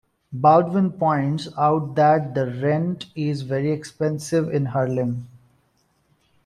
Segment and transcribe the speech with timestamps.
[0.33, 5.27] Baldwin points out that the rent is very expensive in Harlem.